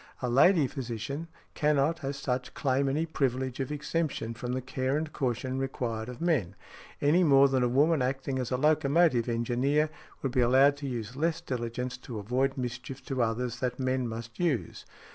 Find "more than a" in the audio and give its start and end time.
7.23-7.69